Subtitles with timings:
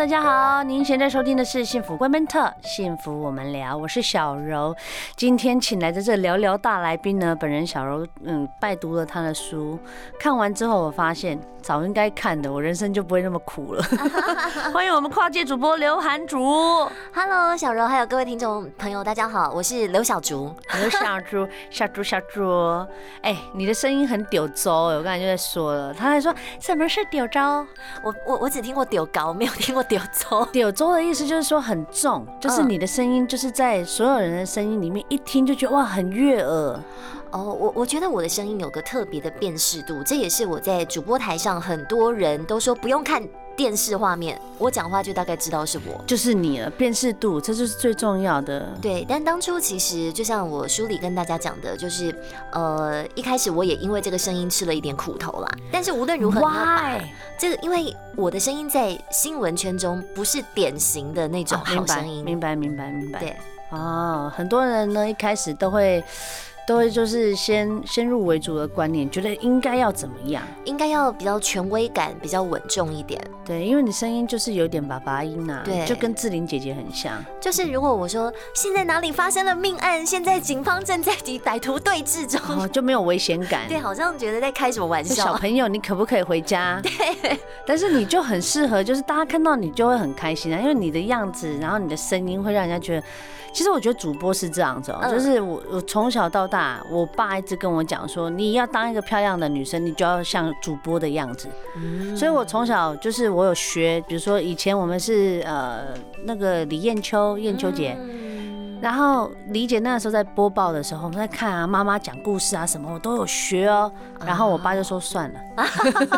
[0.00, 4.74] 大家好，您现在收听的是《幸福 Women Talk》，幸福我们聊，我是小柔。
[5.14, 9.78] 今天请来的这聊聊大来宾呢，本人小柔，嗯，拜读了他的书，
[10.18, 13.84] 看完之后我发现早应该看的，我人生就不会那么苦了。
[14.72, 16.88] 欢迎我们跨界主播刘涵竹。
[17.14, 20.50] Hello，小柔，还有各位听众朋友，大家好，我是刘小竹。
[20.80, 22.86] 刘小竹，小竹，小竹，
[23.20, 27.66] 哎，你的声音很丢糟，我刚才就在说了，他还说什么是丢糟？
[28.02, 29.52] 我我我只听过丢高，没有。
[29.60, 36.80] 听过丢州， 丢州的意思就是说很重，就是你的声音就是在所有人的声音里面一听就觉得哇很悦耳。
[37.32, 43.22] 哦，我我觉得我的声音有个特别的辨识度，这也是我在主播台上很多人都说不用看
[43.60, 46.70] 电视画面，我讲话就大概知道是我，就是你了。
[46.70, 48.66] 辨识度，这就是最重要的。
[48.80, 52.10] 对，但当初其实就像我书里跟大家讲的，就是
[52.52, 55.48] 呃一开始我也因为这个声音吃了一点苦头啦。
[55.70, 57.02] 但是无论如何，Why？
[57.38, 62.24] 这个因为我的声音在新闻圈中不是典型的那种好声音。
[62.24, 63.20] 明白，明白，明白，明白。
[63.20, 63.36] 对，
[63.68, 66.02] 哦，很多人呢一开始都会。
[66.66, 70.42] 都会就是先先入为主的观念，觉得应该要怎么样？
[70.64, 73.20] 应该要比较权威感，比较稳重一点。
[73.44, 77.24] 对，因为你声音就是有点爸爸音啊，对，就跟志玲姐姐很像。
[77.40, 83.66] 就是如果我说现在哪里发生了命案，现在警方正在与歹徒对峙中，哦，就没有危险感。
[83.68, 85.24] 对，好像觉得在开什么玩笑。
[85.24, 86.80] 小朋友，你可不可以回家？
[86.82, 87.40] 对。
[87.66, 93.06] 但是你就很适合，就是大家看到你就会很开心啊，因为你的样子，然后你的声音会让人家觉得。
[93.52, 101.48] 其实我觉得主播是这样子哦，就是我我从小到大，我爸一直跟我讲说，你要当一个漂亮的女生，你就要像主播的样子。
[102.16, 105.88] 所以我从小就是我有学，比如说以前我们是呃
[106.24, 107.98] 那个李艳秋艳秋姐，
[108.80, 113.92] 然后李姐那个时候在播报的时候，我们在看啊，妈妈讲故事啊什么，我都有学哦。
[114.24, 115.40] 然后我爸就说算了，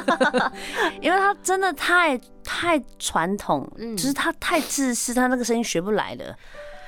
[1.00, 3.66] 因为他真的太太传统，
[3.96, 6.36] 就是他太自私，他那个声音学不来的。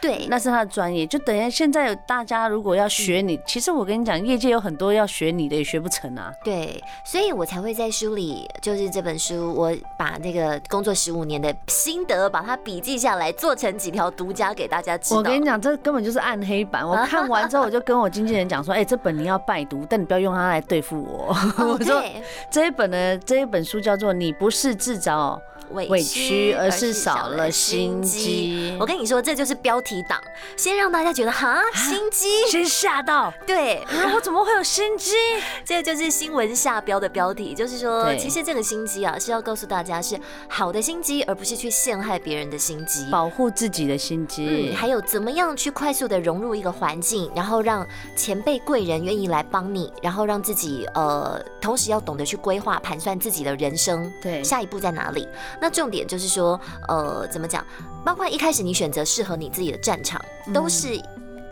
[0.04, 1.06] 对，那是他的专业。
[1.06, 6.30] 就等于现在有大家如果要学你，其实我跟你讲，业界有很多要学你的也学不成啊。
[6.44, 15.16] 对，所以我才会在书里，就是这本书，我把那个工作十五年的心得，把它笔记下来，做成几条独家给大家知道。
[15.16, 16.84] 我跟你讲，这根本就是暗黑版。
[16.86, 21.34] 我看完之后，我就跟我经纪人讲说，哎，这本你要拜读，但你不要用它来对付我。
[21.64, 22.02] 我说
[22.50, 25.40] 这一本呢，这一本书叫做《你不是自找
[25.70, 28.72] 委屈，而是少了心机》。
[28.78, 29.93] 我跟你说，这就是标题。
[30.02, 30.20] 档
[30.56, 35.12] 先让大家觉得哈心机，先吓到，对啊，我怎么会有心机？
[35.64, 40.18] 这个就是新闻下标的标题，就是说，其实这个心机啊是要告诉大家是
[40.48, 44.72] 好的心机，而不是去陷害别人的心机，保护自己的心机。
[44.72, 55.28] 嗯，还有怎么样去快速的融入一个环境，然后让前辈贵人愿意来帮你，然后让自己呃，同时要懂得去规划盘算自己的人生，对，下一步在哪里？
[55.60, 57.64] 那重点就是说，呃，怎么讲？
[58.04, 60.20] 包括一开始你选择适合你自己的战场，
[60.52, 60.88] 都是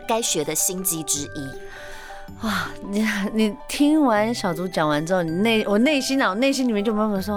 [0.07, 1.49] 该学的心机之一。
[2.41, 7.35] 哇，你你听完小竹讲完之后，你内我内心啊，我内心里面就默默说，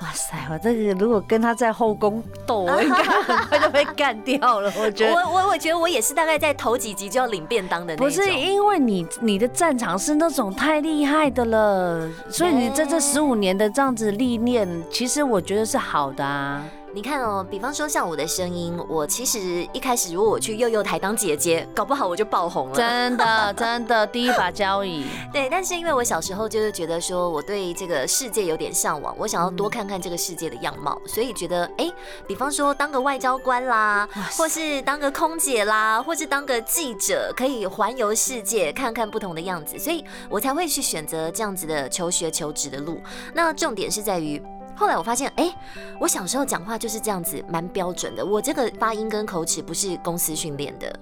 [0.00, 4.72] 哇塞，我这个如果跟他在后宫斗，我应该很快就被干掉了。
[4.80, 8.06] 我觉得，我我我觉得我也是大概在头几集就要领便当的那种。
[8.06, 16.62] 不是因为你你的战场是那种太厉害的了，所以你在这十五年的这样子历练，其实我觉得是好的啊。
[16.94, 22.74] 你看哦，比方说像我的声音，我其实一开始如果我去幼幼台当姐姐，搞不好我就爆红了。
[22.74, 25.06] 真的，真的，第一把交椅。
[25.32, 31.90] 对，但是因为我小时候就是觉得说我对这个世界有点向往，我想要多看看这个世界的样貌，嗯、所以觉得哎，
[32.26, 43.00] 比方说当个外交官啦，或是当个空姐啦，或是当个记者，可以环游世界看看不同的样子，所以我才会去选择这样子的求学求职的路。
[43.32, 44.42] 那重点是在于。
[44.74, 45.54] 后来我发现，哎、欸，
[46.00, 48.24] 我小时候讲话就是这样子，蛮标准的。
[48.24, 50.92] 我这个发音跟口齿不是公司训练的，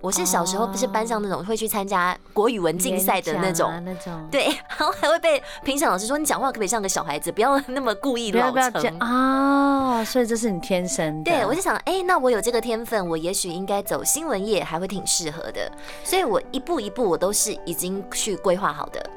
[0.00, 4.46] 我是小时候不是班上那种会去参加国语文竞赛的那种，啊、那种对，
[4.78, 10.04] 然后还会被评审老师说，你讲话可不可以像个小孩子，不要那么故意老成啊。
[10.04, 11.32] 所以这是你天生的。
[11.32, 15.72] 对，我就想，哎、欸，那我有这个天分，我也许应该走新闻业，还会挺适合的。
[16.04, 19.10] 所以我一步一步，我都是已经去规划好的。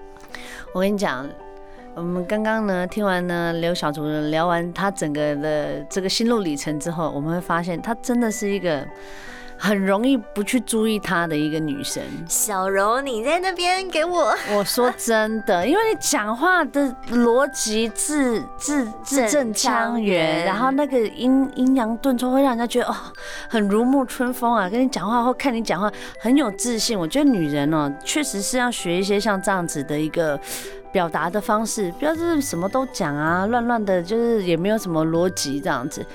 [0.73, 1.29] 我跟你讲。
[1.99, 8.87] 我们刚刚呢听完呢刘小竹聊完他整个的这个心路历程之后，我们会发现他真的是一个
[9.57, 12.01] 很容易不去注意他的一个女生。
[12.29, 22.95] 小柔，你在那边给我，我说真的，因为你讲话的逻辑字字字正腔圆，然后那个阴阴阳顿挫会让人家觉得哦，
[23.49, 24.69] 很如沐春风啊。
[24.69, 25.91] 跟你讲话或看你讲话
[26.21, 26.97] 很有自信。
[26.97, 30.39] 我觉得女人哦，确实是要学一些像这样子的一个。
[30.91, 36.05] 表达的方式，不要就是什么都讲啊，乱乱的，就是也没有什么逻辑这样子。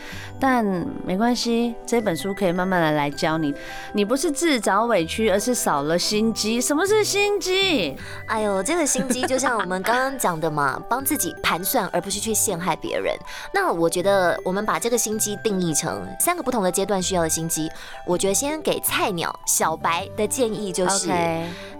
[0.40, 0.64] 但
[1.04, 3.54] 没关系，这本书可以慢慢的来教你。
[3.92, 6.60] 你不是自找委屈，而是少了心机。
[6.60, 7.96] 什么是心机？
[8.26, 13.14] 哎呦，这个心机就像我们刚刚讲的嘛， 帮自己盘算，而不是去陷害别人。
[13.52, 17.70] 那我觉得我们把这个心机定义成三个不同的阶段需要的心机。
[18.06, 21.10] 我觉得先给菜鸟小白的建议就是.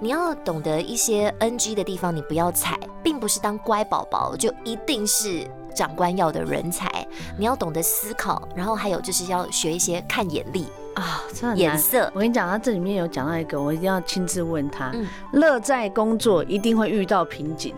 [0.01, 2.79] 你要懂得一些 NG 的地方，你不要踩。
[3.03, 7.07] 并不是当乖宝宝就一定是长官要的人才，
[7.39, 11.23] 你要懂得思考，然后还有就是要学一些看眼力啊，
[11.57, 12.11] 颜色。
[12.15, 14.93] 我跟你讲，他这里面有讲到一个，我一定要亲自问他。
[15.33, 17.75] 乐在工作一定会遇到瓶颈，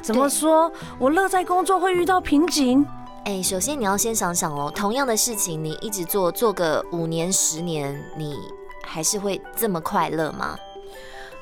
[0.00, 0.72] 怎么说？
[0.98, 2.86] 我乐在工作会遇到瓶颈？
[3.24, 8.36] 哎，首先你要先想想哦，同样的事情你一直做，做个五年、十年，你
[8.84, 10.56] 还是会这么快乐吗？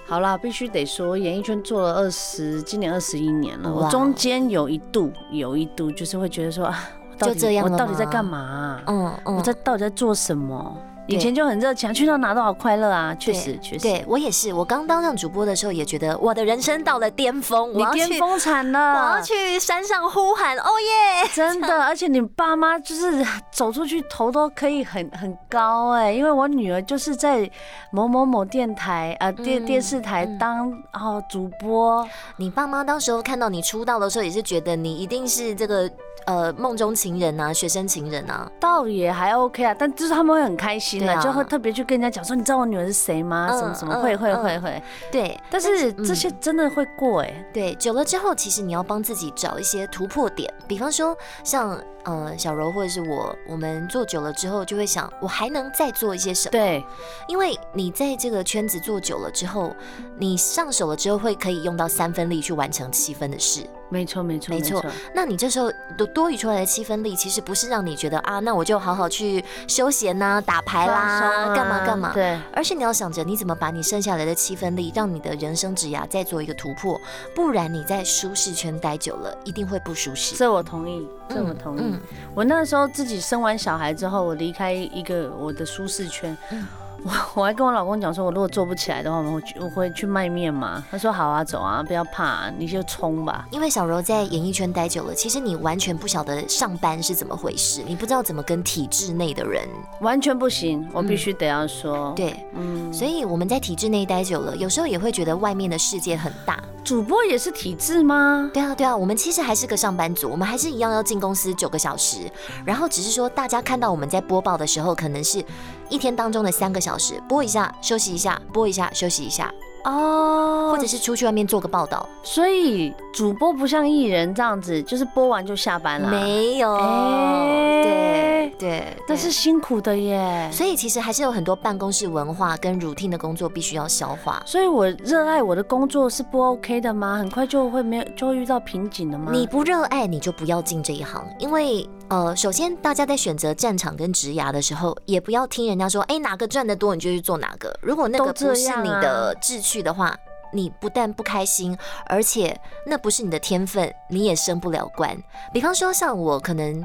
[0.07, 3.73] 好啦，必须得说，演艺圈做了二十，今年二十一年了。
[3.73, 6.79] 我中间有一度，有一度就是会觉得说，啊，
[7.19, 8.83] 就这样，我到底在干嘛啊？
[8.87, 10.77] 嗯嗯，我在到底在做什么？
[11.07, 13.15] 以前就很热情，去到哪都好快乐啊！
[13.17, 14.53] 确实，确实，对我也是。
[14.53, 21.29] 我刚当上主播的时候，也觉得我的人生到了巅峰，你巅峰惨了，我要去山上呼喊，哦耶！
[21.35, 27.51] 真的，而且你爸妈就是走出去头都可以很很高哎，因为我女儿就是在
[27.91, 32.07] 某某某电台啊电电视台当哦主播。
[32.37, 35.91] 你爸妈当时候看到你出道的时候，也是觉得你一定是这个。
[36.27, 43.49] 呃，梦中情人啊，学生情人啊，倒也还 OK 啊，但就是他们会很开心啊，就会特别去跟人家讲说，你知道我女儿是谁吗？
[43.53, 56.53] 什么什么会会会会，对，但是这些真的会过哎，对，久了之后，其实你要帮自己找一些突破点，比方说像呃小柔或者是我，我们做久了之后就会想，我还能再做一些什么？
[56.53, 56.85] 对，
[57.29, 59.75] 因为你在这个圈子做久了之后，
[60.17, 63.61] 你上手了之后会可以用到三分力去完成七分的事。
[63.91, 64.85] 没错，没错，没错。
[65.15, 72.13] 那你这时候多多余出来的七分力，其实不是让你觉得啊，那我就好好去休闲呐、啊、打牌啦、啊、干嘛干嘛。
[72.13, 72.39] 对。
[72.53, 77.01] 而是你要想着你怎么把你剩下来的七分力，让你的人生职涯再做一个突破。
[77.35, 80.35] 不然你在舒适圈待久了，一定会不舒适。
[80.35, 81.81] 这我同意，这我同意。
[81.81, 82.01] 嗯嗯、
[82.35, 86.37] 我那时候自己生完小孩之后，我离开一个我的舒适圈。
[86.51, 86.67] 嗯
[87.05, 87.11] 我
[87.41, 90.83] 我还跟我老公讲说，我如果做不起来的话，我会去我会去卖面嘛。
[90.91, 93.47] 他说好啊，走啊，不要怕，你就冲吧。
[93.51, 99.69] 因为小柔在演艺圈待久了，其实你完全不晓得上班是怎么回事，你不知道怎么跟体制内的人，
[100.01, 100.89] 完全不行。
[100.93, 106.59] 我必须得要说，嗯、对，嗯，所以我们在体制内待久了，有时候也会觉得外面的世界很大。
[106.85, 108.51] 主播也是体制吗？
[108.53, 112.31] 对啊，对啊，我们其实还是个上班族，我们还是一样要进公司九个小时，
[112.67, 115.43] 然后只是说大家看到我们在播报的时候，可能是
[115.89, 119.51] 一天当中的三个小时，播一下休息一下，播一下休息一下。
[119.85, 126.11] 哦，或者是出去外面做个报道，所以主播不像艺人这样子，就是播完就下班了。
[126.11, 130.49] 没有，欸、对对，那是辛苦的耶。
[130.51, 134.43] 所以其实还是有很多办公室文化跟 routine 的工作必须要消化。
[134.47, 137.19] 所以我热爱我的工作是不 OK 的吗？
[137.19, 139.31] 很快就会没有，就会遇到瓶颈的吗？
[139.31, 147.79] 你不热爱你就不要进这一行，因为呃，首先大家在选择战场跟职涯的时候，也不要听人家说，哎、欸，哪个赚得多你就去做哪个。
[147.83, 149.85] 如果那个不是你的志趣。
[149.85, 150.17] 的话，
[150.55, 155.15] 你不但不开心，而且那不是你的天分，你也升不了官。
[155.53, 156.83] 比方说，像我可能，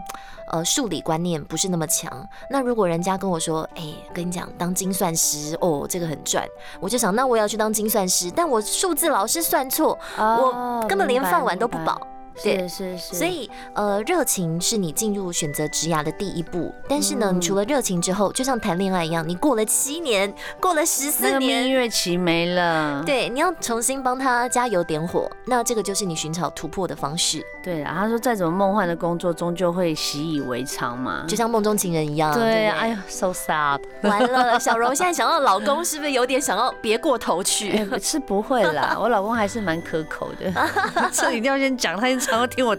[0.51, 2.11] 呃，数理观念不是那么强。
[2.49, 6.43] 那如果人家跟我说，哎、欸，跟你讲，当精算师哦，这个很赚，
[6.79, 11.99] 我就想，那我也要去当精算师，但我数字老是算错，哦、我根本连饭碗都不保。
[12.41, 16.73] 对，是是是，所以呃，热情是你进入选择职涯的第一步。
[16.87, 23.03] 但是呢，你除了热情之后，就像谈恋爱一样，你过了七年，过了十四年，蜜月期没了。
[23.05, 25.29] 对，你要重新帮他加油点火。
[25.45, 27.43] 那这个就是你寻找突破的方式。
[27.61, 32.33] 对啊，他说再怎么梦幻的工作，终究会习以为常嘛，就像梦中情人一样。
[32.33, 33.79] 对，哎呀，so sad。
[34.03, 37.71] 完了，小柔现在想到老公是不是有点想要别过头去？
[37.71, 40.51] 欸、是不会啦， 我老公还是蛮可口的。
[41.11, 42.75] 这一定要先讲，他经常会听我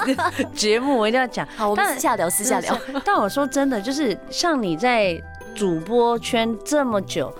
[0.54, 1.46] 节目，我一定要讲。
[1.56, 2.76] 好，我们私下聊，私下聊。
[3.04, 5.20] 但我说真的，就是像你在
[5.54, 7.32] 主播圈这么久，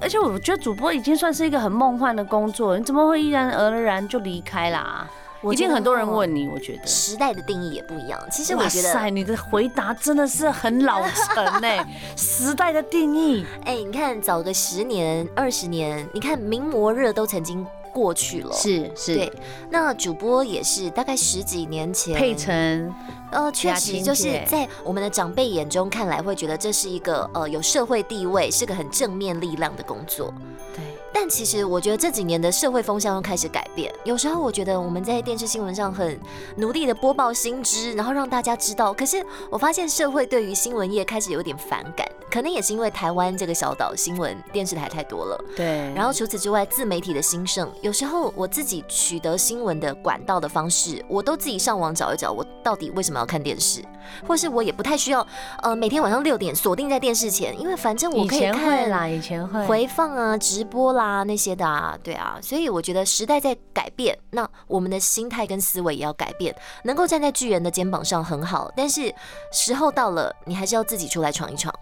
[0.00, 5.06] 而且我觉得主播已经算是一个很梦幻的工作，你怎么会毅然而然就离开啦？
[5.52, 8.18] 一定很多人问你，我觉得时代的定义也不一样。
[8.32, 11.68] 其实我觉得，哇塞，你的回答真的是很老成呢。
[12.16, 17.64] 时代的定义，哎、欸，你看早个十年、二十年，你看名模热都曾经
[17.96, 19.32] 过去了，是是，对。
[19.70, 22.94] 那主播也是，大概十几年前，佩岑，
[23.32, 30.30] 呃，确实就是在我们的长辈眼中看来，会觉得这是一个呃有社会地位、是个很正面力量的工作，
[30.74, 30.84] 对。
[31.18, 33.90] 但其实我觉得这几年的社会风向又开始改变。
[34.04, 36.20] 有时候我觉得我们在电视新闻上很
[36.56, 38.92] 努力的播报新知，然后让大家知道。
[38.92, 45.42] 可是我发现社会对于新闻业开始有点反感，可能也是因为台湾这个小岛新闻电视台太多了。
[45.56, 45.90] 对。
[45.94, 53.82] 然后除此之外，自媒体的兴盛，有时候我自己取得新闻的管道的方式，我都自己上网找一找，我到底为什么要看电视，
[54.28, 55.26] 或是我也不太需要
[55.62, 58.90] 呃每天晚上六点锁定在电视前，因为反正我可以看。
[58.90, 61.05] 啦，以前会回放啊，直播啦。
[61.06, 69.14] 啊，那些的啊，对啊，所以我觉得时代在改变，那我们的心态跟思维也要改变，能够站在巨人的肩膀上很好，但是
[69.52, 71.72] 时候到了，你还是要自己出来闯一闯。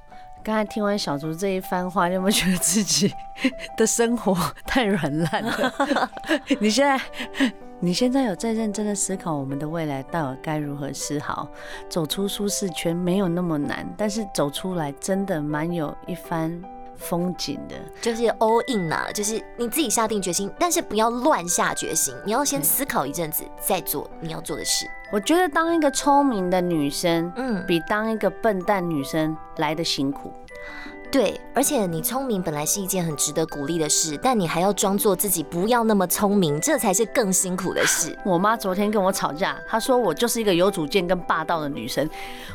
[0.45, 3.11] 刚才听完小竹这一番话，你有没有觉得自己
[3.79, 6.11] 的生活太软烂了？
[6.61, 7.01] 你现在，
[7.81, 11.49] 你现在有在认真的思考我们的未来到底该如何是好？
[11.89, 16.63] 走出舒适圈没有那么难，但是走出来真的蛮有一番。
[16.97, 24.87] 风景的，就是 all in 啊，就是你自己下定决心，但是不要乱下决心，你要先思考一阵子，再做你要做的事。
[25.13, 30.33] 我觉得当一个聪明的女生，嗯，比当一个笨蛋女生来的辛苦。
[31.15, 38.19] 对，而且你聪明本来是一件很值得鼓励的事，但你还要装作自己不要那么聪明，这才是更辛苦的事。
[38.27, 42.11] 我妈昨天跟我吵架，她说我就是一个有主见跟霸道的女生。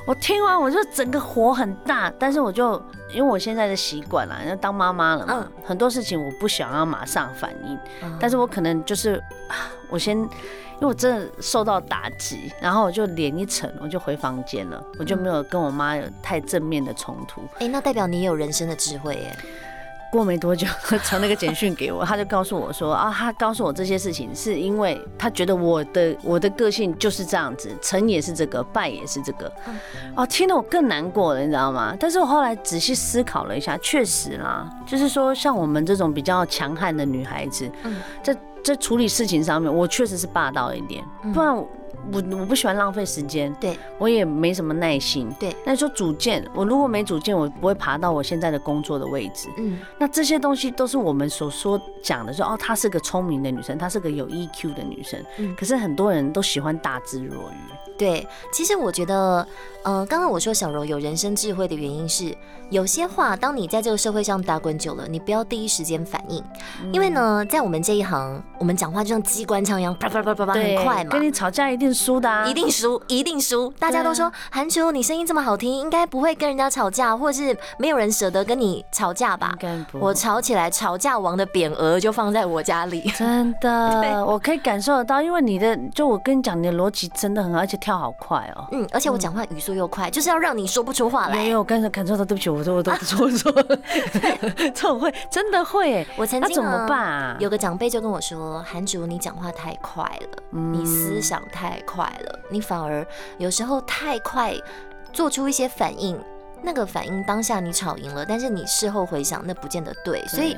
[0.06, 2.74] 我听完我就整个火很大，但是我就
[3.14, 9.24] 因为我现在的习惯了，要当妈妈了嘛，嗯，很多事情我不想要马上反应，嗯，但是我可能就是
[9.90, 10.28] 我先。
[10.82, 17.42] 因为我真的受到打击，然后我就脸一沉，我就回房间了，我就没有跟我妈有太正面的冲突。
[17.56, 19.38] 哎、欸，那代表你也有人生的智慧耶。
[20.10, 29.52] 过没多久，他 传了个简讯给我，他就告诉我说啊，他告诉我这些事情是因为他觉得我的我的个性就是这样子，成也是这个，败也是这个。
[30.16, 31.94] 哦，听得我更难过了，你知道吗？
[32.00, 37.70] 但是我后来仔细思考了一下，确实啦，就是说像我们这种比较强悍的女孩子，
[38.24, 38.34] 这。
[38.64, 41.56] 在处理事情上面，我确实是霸道一点，不然
[42.12, 45.56] 我我不喜欢浪费时间，对我也没什么耐心，对。
[45.66, 49.80] 那你说主见，我如果没主见，我不会爬到我现在的工作的位置，嗯。
[49.98, 55.56] 那这些东西都是我们所说讲的，说哦，她是个聪明的女生，她是个有 EQ 的女生，嗯。
[55.56, 58.28] 可是很多人都喜欢大智若愚，对。
[58.52, 59.46] 其实我觉得，
[59.84, 62.36] 呃，刚刚我说小柔有人生智慧的原因是。
[62.72, 66.40] 有些话，当你在这个社会上打滚久了，你不要第一时间反应，
[66.94, 71.10] 因为呢，在我们这一行，我们讲话就像机关枪一样，啪啪啪啪啪，很快嘛。
[71.10, 73.70] 跟你吵架一定输的，一定输，一定输。
[73.80, 79.54] 大家都说韩竹，你声音这么好听，应该不会跟人家吵架，或是没有人舍得跟你吵架吧？
[79.94, 83.02] 我吵起来，吵架王的匾额就放在我家里。
[83.18, 88.68] 真的， 我可以感受得到，因为你的，就我跟你讲，你的逻辑真的很好，而且跳好快哦。
[88.72, 91.36] 嗯，而且我讲话语速又快，就是要让你说不出话来。
[91.36, 93.52] 没有，我刚才感受到，对不起，我说我都错错，
[94.58, 97.38] 这种会真的会，我曾经怎么办啊？
[97.40, 103.06] 有个长辈就跟我说：“韩竹，你讲话太快了，你思想太快了，你反而
[103.38, 104.56] 有时候太快
[105.12, 106.20] 做出一些反应，
[106.62, 110.24] 那个反应当下你吵赢了，但是你事后回想，那不见得对。
[110.28, 110.56] 所以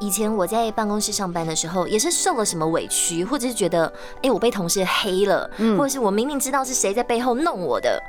[0.00, 8.02] 以前我在办公室上班的时候，也是受了什么委屈，或者是觉得哎，我被同事黑了，或者是我明明知道是谁在背后弄我的。”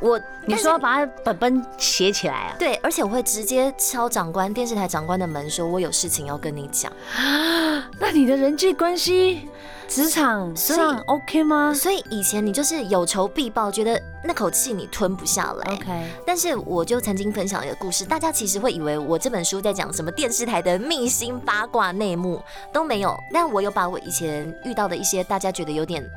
[0.00, 2.56] 我你说要把它本本写起来啊？
[2.58, 6.92] 对，而且我会直接敲长官、电视台长官的门，说我有事情要跟你讲。
[7.16, 9.48] 啊那你的人际关系、
[9.88, 11.72] 职场上 OK 吗？
[11.74, 15.74] 所以以前你就是有仇必报，觉得那口气你吞不下来。
[15.74, 16.10] OK。
[16.24, 22.40] 但是我就曾经分享一个故事，大家其实会以为我这本书在讲什么电视台的秘辛八卦内幕
[22.72, 26.08] 都没有，但我有把我以前遇到的一些大家觉得有点。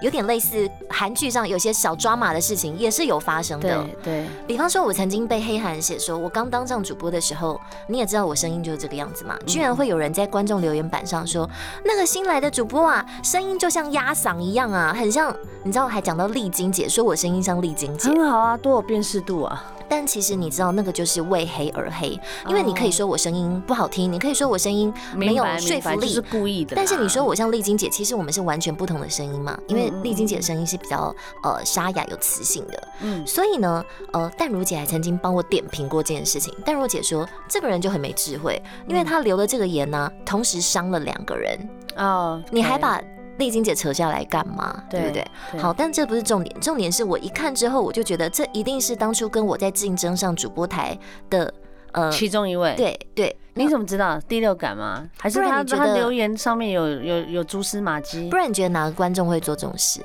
[0.00, 3.82] 有点类似韩剧上有些小抓马的事情，也是有发生的。
[3.82, 11.48] 对，对，比方说，我曾经被黑韩写说，我刚当上主播的时候，你也知道我声音就是这个样子嘛，居然会有人在观众留言板上说，
[11.84, 19.64] 那个新来的主播啊，声音就像鸭嗓一样啊，很像，你知道还讲到丽晶姐，说我声音像丽晶姐，很好啊，多有辨识度啊。
[19.88, 26.74] 但其实你知道，那个就是为黑而黑，因为你可以说我声音不好听，你可以说我声音没有说服力，是故意的。
[26.76, 36.54] 但是你说我像丽晶姐，其实我们是完全不同的声音嘛，因为丽晶姐的声音是比较呃沙哑有磁性的，嗯，所以呢，呃，淡如姐还曾经帮我点评过这件事情。
[36.64, 41.58] 淡如姐说，这个人就很没智慧，因为他留了这个言呢，同时伤了两个人。
[41.96, 43.00] 哦，你还把。
[43.38, 44.82] 丽晶姐扯下来干嘛？
[44.88, 45.26] 对不对？
[45.58, 51.52] 好，但这不是重点，重点是我一看之后，我就觉得这一定是当初跟我在竞争上主播台的
[51.92, 52.74] 呃其中一位。
[52.76, 55.06] 对对，你怎么知道第六感吗？
[55.18, 58.28] 还是他他留言上面有有有蛛丝马迹？
[58.28, 60.00] 不然你觉得哪个观众会做这种事？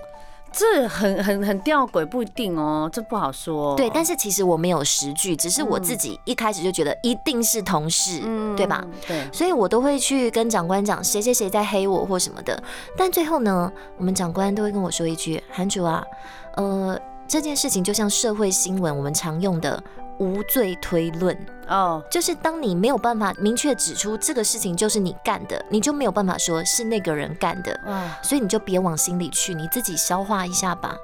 [0.52, 3.76] 这很很很吊诡，不一定哦，这不好说。
[3.76, 8.84] 对，但是其实我没有实据，只是我自己一开始就觉得一定是同事，嗯、对吧？
[9.08, 12.62] 对，所以我都会去跟长官讲谁谁谁在黑我或什么的。
[12.98, 16.04] 但最后呢，我们长官都会跟我说一句：“韩主啊，
[16.56, 17.00] 呃，
[17.32, 19.82] 这件事情就像社会新闻我们常用的。”
[20.20, 21.36] 无罪推论
[21.68, 22.12] 哦，oh.
[22.12, 27.96] 就是当你没有办法明确指出这个事情就是你干的，你就没有办法说是那个人干的，oh.
[28.22, 30.96] 所以你就别往心里去，你自己消化一下吧。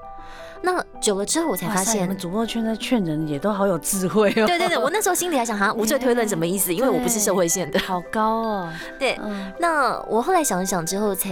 [0.62, 4.46] 那久了之后，我才发现，主播圈在劝人也都好有智慧哦。
[4.46, 6.72] 对对对，我那时候心里还想哈，无罪推论什么意思？
[6.72, 8.70] 因为我不是社会线的，好高哦。
[9.00, 11.30] 对，嗯、那我后来想一想之后才，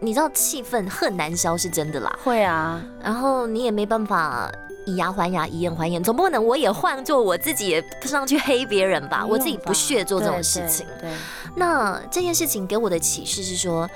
[0.00, 2.18] 你知道气愤恨难消是真的啦。
[2.24, 4.50] 会啊，然后你也没办法。
[4.86, 9.22] 以牙还牙，以眼还眼，总不能我也换做我自己也上去黑别人吧？
[9.22, 10.86] 我自己不屑做这种事情。
[10.98, 11.10] 对，
[11.54, 13.86] 那这件事情给我的启示是说。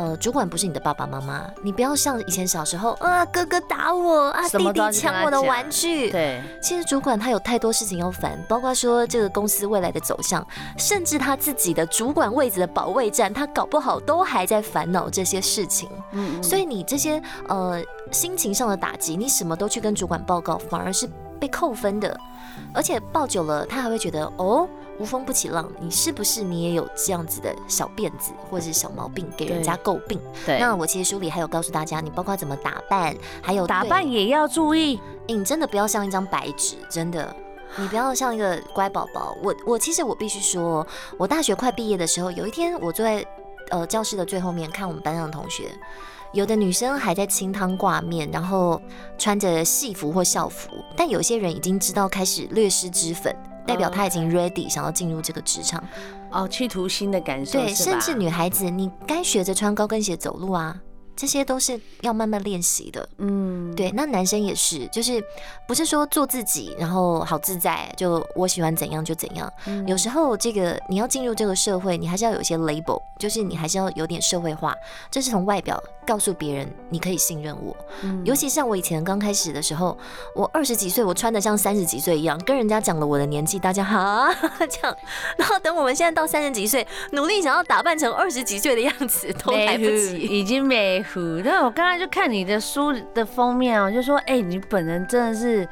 [0.00, 6.10] 呃，主管不是你的爸爸妈妈，你不要像以前小时候啊，哥哥打我啊，弟弟抢我的玩具。
[6.10, 10.46] 对，其实主管他有太多事情要烦，包括说这个公司未来的走向，
[10.78, 15.86] 甚至他自己的主管位置的保卫战，他搞不好都还在烦恼这些事情。
[16.12, 17.78] 嗯，嗯，所以你这些呃
[18.10, 21.06] 心情上的打击，你什么都去跟主管报告，反而是
[21.40, 22.16] 被扣分的，
[22.74, 24.68] 而且抱久了，他还会觉得哦。
[24.98, 30.20] 无风不起浪，你是不是你也有这样子的小辫子或者是小毛病给人家诟病？
[30.44, 35.00] 对，那我其实书里还有告诉大家，你包括怎么打扮，还有打扮也要注意。
[35.28, 37.34] 欸，你真的不要像一张白纸，真的，
[37.76, 39.34] 你不要像一个乖宝宝。
[39.42, 43.24] 我我其实我必须说，我大学快毕业的时候，有一天我坐在
[43.70, 45.70] 呃教室的最后面看我们班上的同学，
[46.32, 48.80] 有的女生还在清汤挂面，然后
[49.18, 53.34] 穿着戏服或校服，但有些人已经知道开始略施脂粉。
[53.66, 55.84] 代表她已经 ready 想要进入这个职场，
[56.32, 57.52] 哦，企图新的感受。
[57.52, 60.76] 对，甚至女孩子，你该学着穿高跟鞋走路啊。
[61.14, 63.90] 这些都是要慢慢练习的，嗯，对。
[63.90, 65.22] 那男生也是，就是
[65.68, 69.52] 不是说做自己，然后好自在，就我喜欢怎样就怎样。
[69.66, 74.74] 嗯，有时候这个你要进入这个社会，你还是要有一些 label，就是你还是要有点社会化，
[75.10, 75.78] 这是从外表
[76.10, 77.76] 告诉别人你可以信任我。
[78.02, 79.96] 嗯，尤其像我以前刚开始的时候，
[80.34, 84.34] 我二十几岁，我穿的像三十几岁一样，跟人家讲了我的年纪，大家哈
[84.68, 84.96] 这样。
[85.36, 91.04] 然后等我们现在到三十几岁，努力想要打扮成二十几岁的样子，都来不及，已经没。
[91.44, 95.68] 但我刚才就看你的书的封面啊，就说，哎，你本人真的是。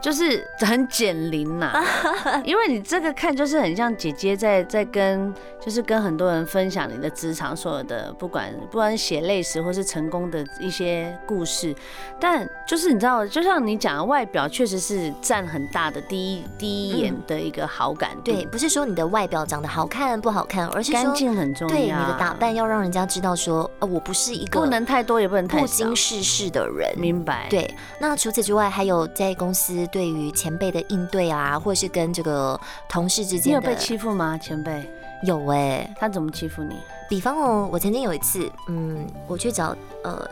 [0.00, 1.72] 就是很减龄呐，
[2.44, 11.74] 因为你这个看就是很像姐姐在在跟，就是跟很多人分享你的职场所有的，不管不管血泪史或是成功的一些故事，
[12.20, 18.10] 但就是你知道，就像你讲的，外表确实是占很大的第一第一眼的一个好感。
[18.22, 21.74] 对，不是说你的外表长得好看不好看，而是干净很重要。
[21.74, 26.92] 对，你的打扮要让人家知道说，呃，我不是一个不能太多也不能太少，不经世事的人。
[26.98, 27.46] 明白。
[27.48, 29.86] 对，那除此之外，还有在公司。
[29.90, 34.36] 对于前辈的应对啊，或是跟这个同事之间，你有被欺负吗？
[34.36, 34.88] 前辈
[35.24, 36.76] 有哎、欸，他怎么欺负你？
[37.08, 40.28] 比方哦，我曾经有一次，嗯，我去找呃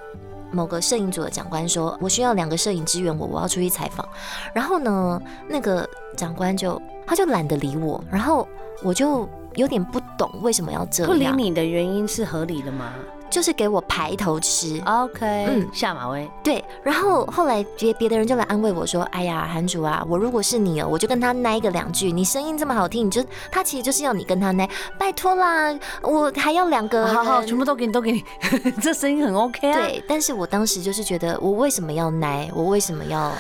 [0.51, 4.07] 某个摄影组的长官说，我需要两个摄影支援我，我要出去采访。
[4.53, 8.47] 然后呢，那个长官就他就懒得理我，然后
[8.83, 11.11] 我就有点不懂为什么要这样。
[11.11, 12.93] 不理你的原因是合理的吗？
[13.37, 16.65] 就是给我排头吃，OK，嗯，下马威，对。
[16.83, 22.11] 然后后来别别的人就来安慰我说：“哎呀，韩主啊，我如果是你哦，我就跟他奶个两句。
[22.11, 23.23] 你声音这么好听，你就
[23.53, 24.67] 他其实就是要你跟他奶，
[24.99, 28.25] 拜托啦，我还要两个，好好，全部都给你，都给你，
[28.81, 29.81] 这声音很 OK 啊。
[29.81, 32.51] 对，但是我当时就是觉得，我为什么要奶？
[32.55, 33.31] 我为什么要？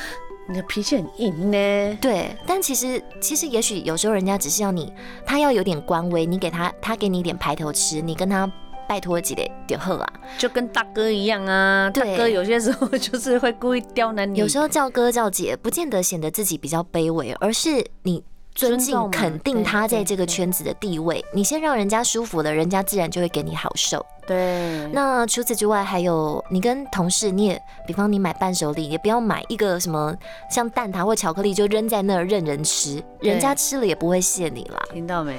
[0.46, 1.98] 你的脾气很硬呢。
[2.02, 4.92] 对，但其实其实也许有时候人家只是要你，
[5.24, 8.46] 他要有点官威，你给他，他给你一点排头吃，你跟他。
[8.88, 11.90] 拜托几嘞点好啊，就跟大哥一样啊。
[11.90, 18.22] 大哥有些时候就是会故意刁难你，有时候叫哥叫姐，不见得显得自己比较卑微，而是你。
[18.56, 24.02] 尊敬、肯定他在这个圈子的地位，你先让人家舒服了，人家自然就会给你好受。
[24.26, 24.88] 对。
[24.92, 30.14] 那除此之外，还有你跟同事，你也，比方你买伴手礼，也不要买一个什么
[30.50, 34.80] 像蛋挞或巧克力就扔在那儿任人吃，人家吃了也不会谢你啦。
[34.92, 35.36] 听到没？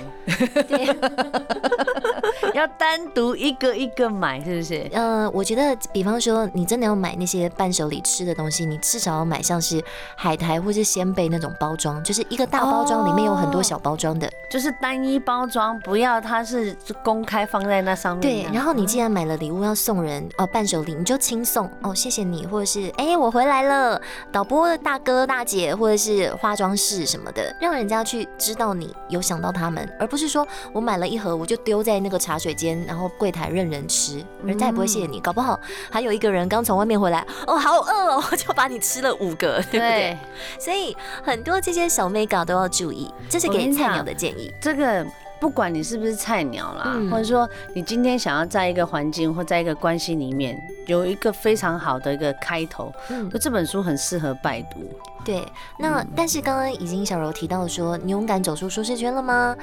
[0.67, 0.87] 对。
[2.53, 4.89] 要单独一个一个买，是不是？
[4.91, 9.83] 呃，我觉得，比方说你真的要买那些伴手礼吃的东西，你至少要买像是
[10.15, 12.97] 海苔或是仙贝那种包装，就是一个大包装。
[13.07, 18.21] 里面有很多小包装的，就是单一包装，不要它是公开放在那上面。
[18.21, 23.99] 对，然后你既然买了礼物要送人哦，伴手礼你就轻送哦，谢谢你，或者是哎、欸、我回来了，
[24.31, 35.59] 导播的大哥大姐或者是化妆室什么的，让人家去知道你有想到他们，而不是说我买了一盒我就丢在那个茶水间，然后柜台任人吃，人家也不会谢谢你，搞不好
[35.89, 39.79] 还有一个人刚从外面回来，哦好饿哦，就把你吃了五个， 对不对？
[39.79, 40.17] 对，
[40.59, 44.53] 所以很多这些小妹搞都要注意，这是给菜鸟的建议。
[44.61, 45.03] 这个。
[45.39, 54.79] 不管你是不是菜鸟啦，嗯、或者说你今天想要在一个环境或在一个关系里面有一个非常好的一个开头，嗯，这本书很适合拜读。
[55.23, 55.45] 对，
[55.77, 59.55] 那、嗯、但是刚刚已经小柔提到说，你勇敢走出舒适圈了吗？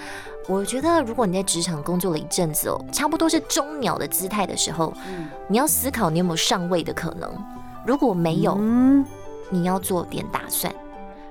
[0.47, 7.31] 我觉得如果你在职场工作了一阵子哦，差不多是中鸟的姿态的时候，嗯，你要思考你有没有上位的可能。
[7.87, 9.05] 如果没有，嗯，
[9.49, 10.73] 你要做点打算。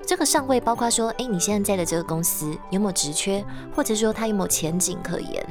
[0.05, 3.43] 这个上位包括说，哎，你现在在的这个公司有没有职缺，
[3.75, 5.45] 或者说它有没有前景可言？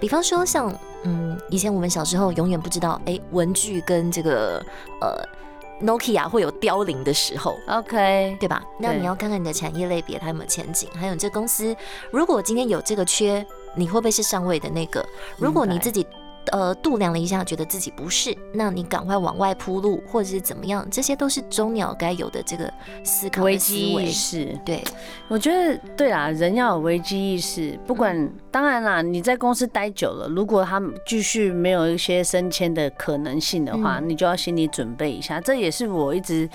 [0.00, 4.64] 比方说像，嗯，以前我们小时候永远不知道，哎，文具跟这个
[5.00, 8.62] 呃，Nokia 会有凋零的时候，OK，对吧？
[8.78, 11.74] 那你要看看你的产业类别它有没有前景，还有这公司
[12.10, 15.04] 如果今天有这个缺，你会不会是上位的那个？
[15.38, 16.06] 如果你自己。
[16.52, 20.86] 呃，度量了一下，觉得自己不是，那你赶快往外铺路，或者是怎么样？
[20.90, 22.70] 这些都是中鸟该有的这个
[23.02, 23.44] 思考思。
[23.46, 24.84] 危机意识，对，
[25.28, 27.78] 我觉得对啦，人要有危机意识。
[27.86, 35.40] 不管，嗯、当然啦，你在公司待久了，如果他继续没有一些升迁的可能性的话，嗯、你就要心理准备一下。
[35.40, 36.46] 这也是我一直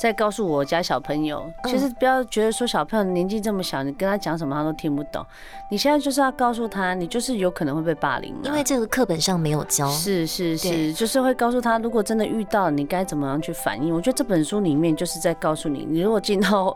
[0.00, 5.22] 在告诉我家小朋友，其实不要觉得说小朋友年纪这么小，你跟他讲什么他都听不懂。
[5.70, 9.41] 你现在就是要告诉他，你就是有可能会被霸凌，因为这个课本上。
[9.42, 13.92] 没有教，是是是，就是会告诉他，如果真的遇到，你该怎么样去反应。
[13.92, 16.74] 我觉得这本书里面就是在告诉你，你如果进到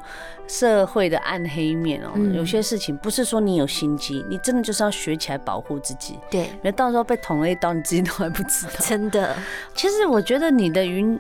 [0.49, 6.19] 社会的暗黑面哦，有些事情不是说你有心机，你真的就是要学起来保护自己。
[6.29, 8.73] 对，因为到时候被捅了一刀，你自己都还不知道。
[8.81, 9.37] 真的，
[9.75, 11.19] 其实我觉得你的云，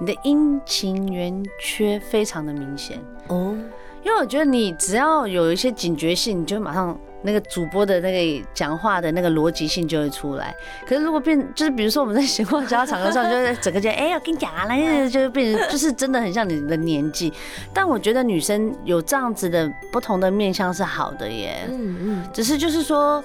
[0.00, 3.56] 你的阴晴圆缺非常的明显哦，
[4.02, 6.98] 因为我觉得你只要有一些警觉性，你就马上。
[7.22, 10.54] 那个主播的那个讲话的那个逻辑性就会出来，
[10.86, 17.32] 可是如果变就是比如说我们在闲话家常的时候，就是整个就哎，我跟你讲啊，那就变成就是真的很像你的年纪。
[17.74, 23.22] 但我觉得女生有这样子的不同的面相是好的耶，嗯嗯，只是就是说，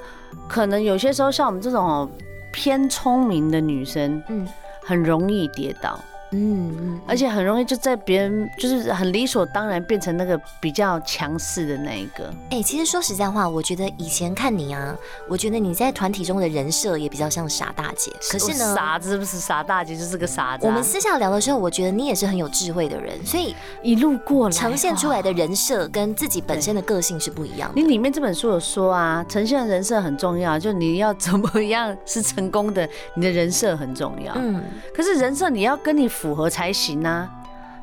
[0.47, 2.09] 可能有些时候像我们这种
[2.51, 4.47] 偏聪明的女生，嗯，
[4.81, 5.99] 很容易跌倒。
[6.33, 12.33] 嗯嗯，而且很容易就在别人就是很理所当然变成那个比较强势的那一个。
[12.49, 14.95] 哎，其实说实在话，我觉得以前看你啊，
[15.29, 18.11] 我觉得你在团体中的人设也比较像傻大姐。
[18.31, 20.65] 可是呢，傻子不是傻大姐就是个傻子。
[20.65, 27.81] 我们私下聊的时候，我觉得你也是很有智慧的人，所以一路过来呈现出来的人设跟自己本身的个性是不一样的。
[27.81, 34.33] 你里面这本书有说啊，呈现的人设很重要，就你要怎么样是成功的，你的人设很重要。
[34.35, 34.63] 嗯，
[34.95, 36.09] 可是人设你要跟你。
[36.23, 37.29] 符合才行呐、啊，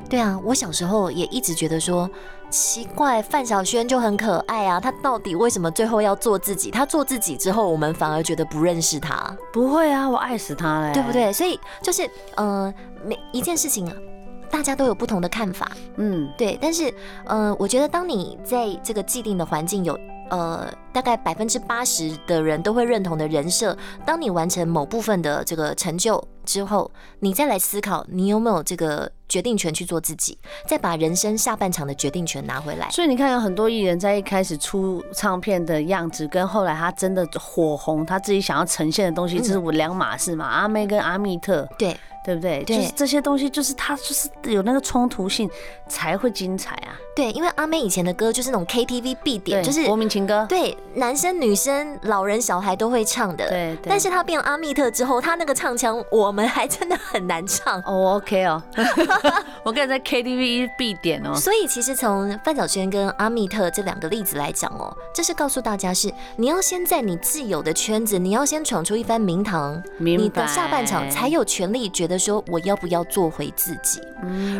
[0.09, 2.09] 对啊，我小时候也一直觉得说
[2.49, 6.71] 奇怪，范晓萱就很可爱啊，她到底为什么最后要做自己？
[6.71, 9.37] 她做自己之后，我们反而觉得不认识她。
[9.53, 11.31] 不会啊，我爱死她嘞，对不对？
[11.31, 12.73] 所以就是，呃，
[13.05, 13.95] 每一件事情啊，
[14.49, 16.57] 大家都有不同的看法，嗯，对。
[16.59, 16.91] 但是，
[17.25, 19.95] 呃，我觉得当你在这个既定的环境有。
[20.31, 30.37] 呃，大概百分之八十的人都会认同的人设，当你完成某部分的这个成就之后，你再来思考，你有没有这个决定权去做自己，
[30.67, 32.89] 再把人生下半场的决定权拿回来。
[32.89, 40.45] 所以你看，有很多艺人，在一开始出唱片的样子，跟后来他真的火红，他自己想要呈现的东西，这是我两码事嘛。
[40.45, 41.95] 阿妹跟阿密特，对。
[42.23, 42.63] 对不对？
[42.63, 45.49] 对，就是这些东西，就是他就是有那个冲突性
[45.89, 46.93] 才会精彩啊。
[47.15, 50.45] 对，因为阿妹以前的歌就是那种 KTV 必点，就是国民情歌。
[50.47, 53.49] 对，男生女生、老人小孩都会唱的。
[53.49, 53.75] 对。
[53.81, 57.81] 但是他变阿密特之后，他那个唱腔，我们还真的很难唱。
[57.81, 58.63] 哦，OK 哦。
[59.63, 61.35] 我跟你在 KTV 必点哦。
[61.35, 72.21] 所以其实从范晓萱跟阿密特这两个例子来讲哦，这是告诉大家是你要先在你自有的圈子，你要先闯出一番名堂，你的下半场才有权利觉得。
[72.21, 73.99] 说我要不要做回自己？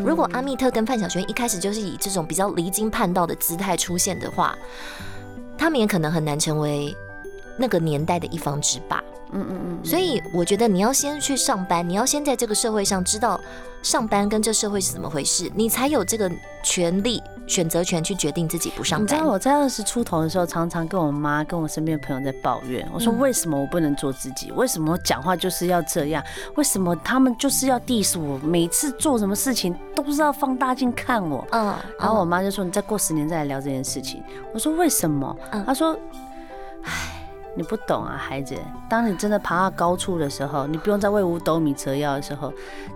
[0.03, 4.57] 如果阿密特跟范晓萱一开始就是以这种比较离经叛道的姿态出现的话，
[5.59, 6.97] 他们也可能很难成为
[7.61, 9.01] 那个年代的一方之霸。
[9.31, 9.85] 嗯嗯嗯。
[9.85, 13.39] 所以我觉得你要先去上班，你要先在这个社会上知道
[13.81, 16.29] 上班跟这社会是怎么回事，你才有这个
[16.63, 17.21] 权利。
[17.47, 19.03] 选择权去决定自己不上班。
[19.03, 22.87] 你知道我在二十出头的时候，常常跟我妈、跟我身边的朋友在抱怨。
[22.93, 24.53] 我说：“为什么我不能做自己？
[24.53, 26.23] 为什么我讲话就是要这样？
[26.55, 28.37] 为什么他们就是要 diss 我？
[28.37, 31.75] 每次做什么事情都是要放大镜看我。”嗯。
[31.99, 35.97] 然后我妈就说：“你再过十年再来聊这件事情。”我说：“为什么？”她说
[36.83, 37.20] ：“唉，
[37.55, 38.55] 你不懂啊，孩子。
[38.89, 42.53] 当你真的爬到高处的时候，你不用再为五斗米折腰的时候，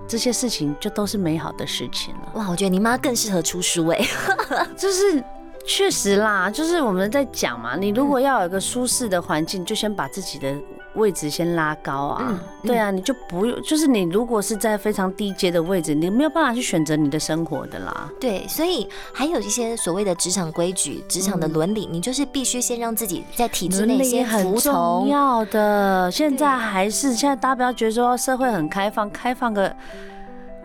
[0.07, 2.31] 这些事情就都是美好的事情了。
[2.39, 3.99] 哇，我觉得你妈更适合出书哎，
[4.77, 5.23] 就是
[5.65, 10.55] 确实啦，就是我们在讲嘛，你如果要有一个舒适的环境，就先把自己的。
[10.95, 18.09] 位置先拉高啊，嗯嗯、对啊，你就不用，就是你如果是在非常低阶的位置，你没有办法去选择你的生活的啦。
[18.19, 24.73] 对，所以还有一些所谓的职场规矩、职场的伦理，嗯、你就是必须先让自己在体制内先服从。
[24.73, 29.75] 很重要的，现在还是现在，大家不要觉得说社会很开放，开放个。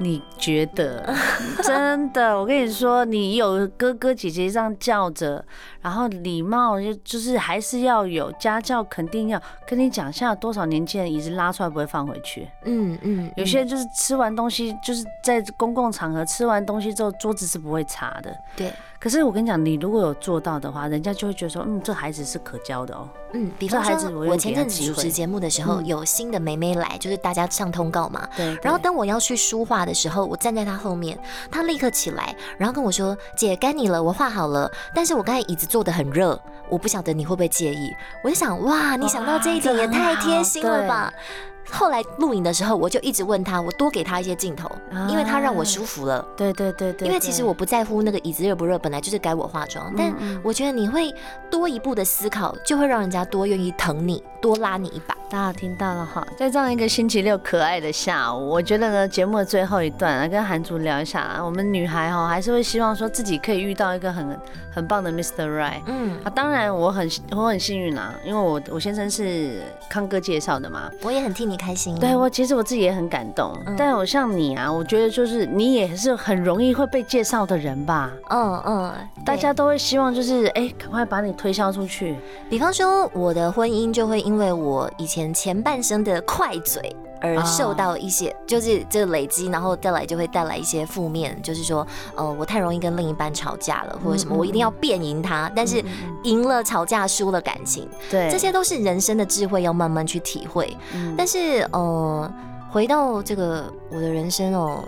[0.02, 1.14] 你觉得
[1.62, 2.38] 真的？
[2.38, 5.44] 我跟你说，你有哥哥姐姐这样叫着，
[5.82, 10.10] 然后礼貌就就是还是要有家教，肯定要跟你讲。
[10.10, 12.48] 现在多少年轻人椅子拉出来不会放回去？
[12.64, 18.34] 嗯嗯，有些人就是吃完东西，就是在公共场合吃完东西之后，桌子是不会擦的。
[18.56, 18.72] 对。
[18.98, 23.08] 可是我跟你讲，你如果有做到的话，人家就会觉得说，嗯，这孩子是可教的哦。
[23.32, 28.28] 嗯，比方说，我前阵子主持节目的时候，有新的妹妹来，就是大家上通告嘛。
[28.36, 28.58] 对。
[28.62, 31.18] 然后等我要去书画的时候，我站在她后面，
[31.50, 37.94] 她立刻起来，然后跟我说：“姐，该你了，我画好了。”但是我刚才椅子坐得很热，我不晓得你会不会介意。
[38.24, 41.12] 我就想，哇，你想到这一点也太贴心了吧。
[41.68, 44.70] 后来录影的时候，我就一直问他，我多给他一些镜头，
[45.08, 46.24] 因为他让我舒服了。
[46.36, 49.92] 对对对对，因为其实我不在乎那个椅子热不热，本来就是该我化妆。
[49.96, 51.14] 但我觉得你会
[51.50, 55.16] 多一步的思考，就会让人家多愿意疼你，多拉你一把。
[55.28, 64.36] 大家听到了哈，在这样一个星期六可爱的下午，我觉得呢，节目的最后一段来跟韩竹聊一下，我们女孩哈还是会希望说自己可以遇到一个很
[64.74, 65.46] 很棒的 Mr.
[65.46, 65.82] Right。
[65.86, 71.98] 嗯啊，当然我很我很幸运啦，因为我我先生是康哥介绍的嘛，我也很替你开心。
[71.98, 78.10] 对我其实我自己也很感动，嗯、但我像你啊，我觉得就是你也是很容易会被介绍的人吧。
[78.28, 78.92] 嗯嗯，
[79.24, 82.16] 大家都会希望就是哎，赶、欸、快把你推销出去。
[82.48, 85.34] 比方说我的婚姻就会因为我以前。
[85.40, 95.82] 前半生的快嘴而受到一些，就是这个累积，然后再来就会带来一些负面，就是说，呃，我太容易跟另一半吵架了，或者什么，我一定要辩赢他，但是
[96.24, 100.76] 赢了吵架，输了感情，对，这些都是人生的智慧，要慢慢去体会。
[101.16, 102.32] 但是，呃，
[102.70, 104.82] 回到这个我的人生哦，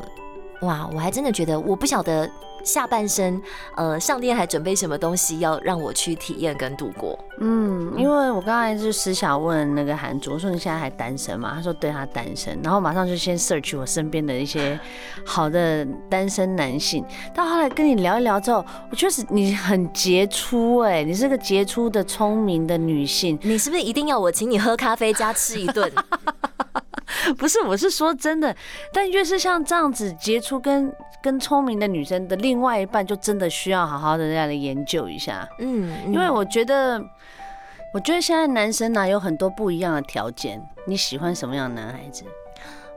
[0.63, 2.29] 哇，我还真的觉得，我不晓得。
[2.65, 3.41] 下半生，
[3.77, 7.19] 呃，上天还准备什么东西要让我去体验跟度过？
[7.41, 11.53] 嗯，因为我刚才就私下问那个韩卓，我说你现在还单身吗？
[11.57, 14.79] 他说对，他单身，然后马上就先 search 我身边的一些
[15.25, 17.05] 好的单身男性。
[17.35, 23.39] 到后来跟你聊一聊之后，我确实你很杰出哎、欸，你是个杰出的聪明的女性。
[23.43, 25.91] 你是不是一定要我请你喝咖啡加吃一顿？
[27.39, 28.55] 不是，我是说真的，
[28.93, 35.49] 但越是像这样子杰出跟跟聪明的女生的另外一半，就真的需要好好的来研究一下。
[35.59, 37.03] 嗯，因为我觉得，
[37.95, 42.25] 我觉得现在男生呢有很多不一样的条件，你喜欢什么样的男孩子？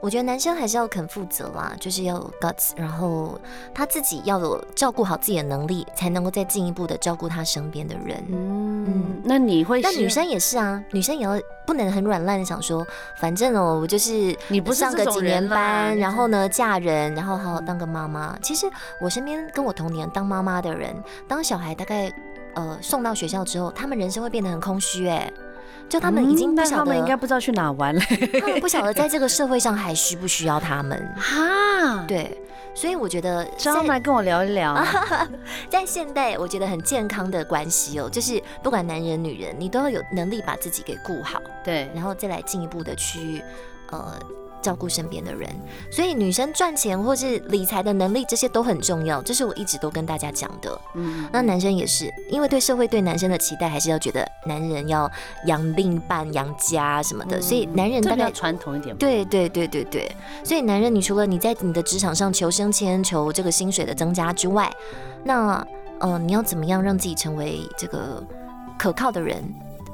[0.06, 3.36] 我觉得男生还是要肯负责啦，就是要有 guts，然后
[3.74, 8.24] 他自己要有照顾好自己的能力，才能够再进一步的照顾他身边的人。
[8.28, 9.80] 嗯，嗯，那你会？
[9.80, 11.32] 那女生也是啊，女生也要
[11.66, 18.38] 不能很软烂的想说，反正哦，我就是你不上个几年班，然后呢嫁人，然后好好当个妈妈。
[18.40, 20.94] 其实我身边跟我同年当妈妈的人，
[21.26, 22.12] 当小孩大概
[22.54, 25.28] 呃送到学校之后，他们人生会变得很空虚哎。
[25.88, 28.00] 就他们已经不晓得，他们应该不知道去哪玩了。
[28.40, 31.00] 他们不晓得在这个社会上还需不需要他们。
[31.16, 32.36] 哈，对，
[32.74, 34.76] 所以我觉得，让他们来跟我聊一聊，
[35.70, 43.42] 在现代我觉得很健康的关系哦，就是不管男人女人，你都要有能力把自己给顾好，对，然后再来进一步的去
[43.90, 44.12] 呃。
[44.66, 45.48] 照顾身边的人，
[45.92, 49.22] 所以女生赚钱或是理财的能力，这些都很重要。
[49.22, 50.80] 这是我一直都跟大家讲的。
[50.96, 55.08] 嗯，那男生也是，因为对社会对男生的期待，还是要觉得男人要
[55.44, 57.40] 养另一半、养家什么的。
[57.40, 58.96] 所以男人大概传统一点。
[58.96, 60.10] 对对对对对。
[60.42, 64.68] 所以男人，你除了你在你的职场上求升迁、求这个薪水的增加之外，
[65.22, 65.64] 那
[66.00, 68.20] 呃，你要怎么样让自己成为这个
[68.76, 69.44] 可靠的人？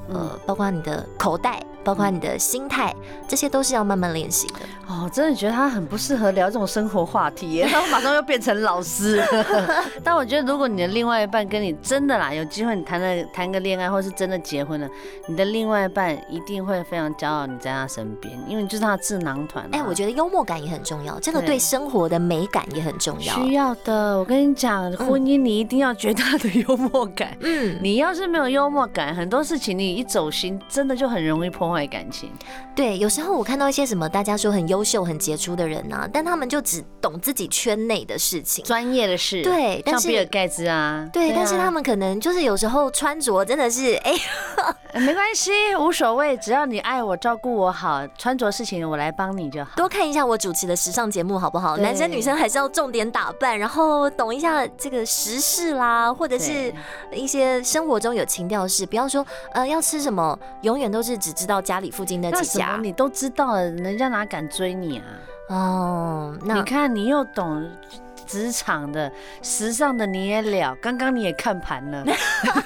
[0.09, 1.63] 呃，包括你的口袋。
[1.85, 2.95] 包括你的心态，
[3.29, 4.61] 这些都是要慢慢练习的。
[4.89, 9.23] 哦，真的觉得他很不适合聊这种生活话题耶， 他马上又变成老师。
[10.05, 14.89] 但我觉得，如果你的另外一半跟你真的啦，有机会你谈了谈个恋爱，或是真的结婚了，
[15.27, 19.67] 你的另外一半一定会非常骄傲你在他身边，因为你就是他的智囊团。
[19.73, 23.35] 哎，我觉得幽默感也很重要，这个对生活的美感也很重要。
[23.35, 27.35] 需要的，我跟你讲，婚姻你一定要绝大的幽默感。
[27.41, 31.83] 嗯，你要是没有幽默感，很多事情你一走心，真的就很容易破坏。
[31.83, 32.31] 坏感情。
[32.77, 39.43] 对，有时候我看到一些什么大家说很优秀、很杰出的人啊，但他们就只懂自己圈内的事情、专业的事。
[39.43, 44.15] 对，但是像比尔盖茨啊，对，但是他们可能就是有时候穿着真的是哎，
[44.93, 49.71] 欸、没关系，无所谓，只要你爱我、照顾我好，穿着事情我来帮你就好。
[49.77, 51.77] 多看一下我主持的时尚节目好不好？
[51.79, 56.73] 男生女生还是要重点打扮，然后懂一下这个时事啦，或者是
[57.13, 65.05] 一些生活中有情调的事，不要说呃要吃什么，永远都是只知道家里附近那几家，你都知道了，人家哪敢追你啊？
[65.49, 67.67] 哦，那你看你又懂
[68.27, 69.11] 职场的、
[69.43, 72.05] 时尚的，你也了，刚刚你也看盘了，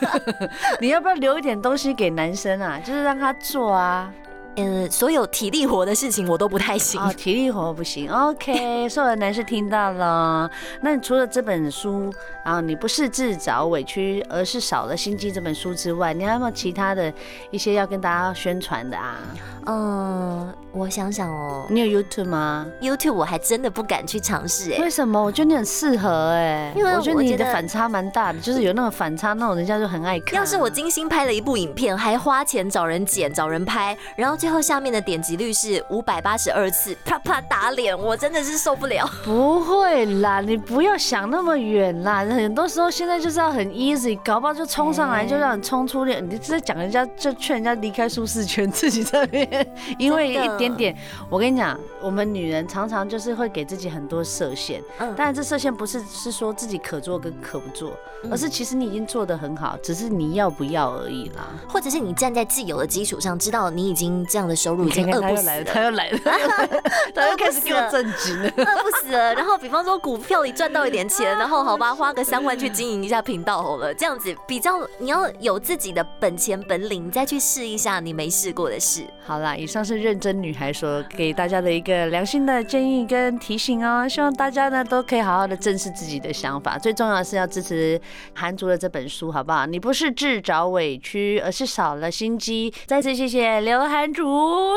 [0.80, 2.78] 你要不要留一点东西给男生啊？
[2.84, 4.12] 就是让他做啊。
[4.56, 7.00] 嗯，所有体力活的事情我都不太行。
[7.00, 8.10] 哦，体力活不行。
[8.10, 10.50] OK，所有的男士听到了。
[10.80, 12.12] 那你除了这本书，
[12.44, 17.12] 然后你不是自找委屈，而是少了心机这本书之外，你还有没有其他的
[17.50, 19.18] 一些要跟大家宣传的啊？
[19.66, 24.78] 嗯，我想想哦，你有 YouTube 吗？YouTube 我还真的不敢去尝试哎。
[24.78, 25.20] 为什么？
[25.20, 30.34] 我觉得你很适合哎，因为我觉得你的反差蛮大的，就是有那种反差，那种人家就很爱看。
[30.34, 34.36] 要是我精心拍了一部影片，还花钱找人剪、找人拍，然后。
[34.36, 39.08] 最后下面的点击率是五百八十二次，啪啪打脸，我真的是受不了。
[39.24, 42.18] 不会啦，你不要想那么远啦。
[42.18, 46.22] 很多时候现在就是要很 easy，搞不好就冲上来就让你冲出脸。
[46.22, 49.48] 你直接讲人家就劝人家离开舒适圈，自己这边
[49.98, 50.96] 因为一点点。
[51.28, 54.82] 我跟你讲，我们女人常常就是会给自己很多设限。
[54.98, 55.14] 嗯。
[55.16, 57.92] 但是这设限不是是说自己可做跟可不做，
[58.30, 61.48] 而是其实你已经做得很好，只是你要不要而已啦。
[61.68, 64.16] 或者是你站在既有的基础上，知道你已经。
[64.28, 66.18] 这样的收入已经饿不死了，他又来了，
[67.14, 69.34] 他又开始给我正经了，饿不死了。
[69.34, 79.06] 然后，比方说股票里赚到一点钱，然后好吧，花个三万去经营一下频道好了，这样子比较你要有自己的本钱本领，你再去试一下你没试过的事。
[79.24, 88.00] 好啦，以上是认真女孩所给大家的一个良心的建议跟提醒哦，希望大家呢都可以好好的正视自己的想法，最重要的是要支持
[88.34, 89.64] 韩竹的这本书，好不好？
[89.66, 92.72] 你不是自找委屈，而是少了心机。
[92.86, 94.26] 再次谢谢刘韩竹。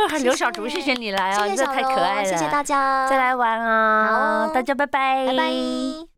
[0.07, 6.08] 还刘小竹，谢谢你来啊，你这太可爱了，谢谢大家，再来玩啊，好，大家拜拜，拜拜。